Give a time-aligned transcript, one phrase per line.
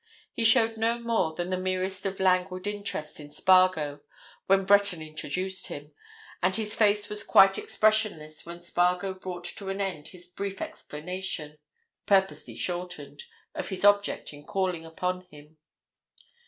[0.33, 4.01] He showed no more than the merest of languid interests in Spargo
[4.47, 5.93] when Breton introduced him,
[6.41, 11.59] and his face was quite expressionless when Spargo brought to an end his brief explanation
[12.07, 15.57] —purposely shortened—of his object in calling upon him.